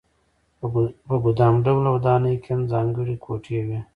په 1.07 1.15
ګدام 1.25 1.55
ډوله 1.65 1.89
ودانۍ 1.95 2.35
کې 2.43 2.49
هم 2.55 2.61
ځانګړې 2.71 3.15
کوټې 3.25 3.59
وې. 3.67 3.79